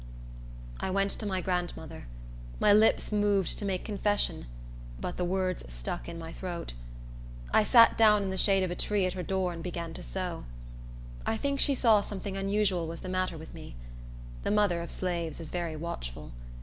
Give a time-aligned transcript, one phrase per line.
[0.79, 2.07] I went to my grandmother.
[2.59, 4.47] My lips moved to make confession,
[4.99, 6.73] but the words stuck in my throat.
[7.53, 10.01] I sat down in the shade of a tree at her door and began to
[10.01, 10.45] sew.
[11.23, 13.75] I think she saw something unusual was the matter with me.
[14.41, 16.31] The mother of slaves is very watchful.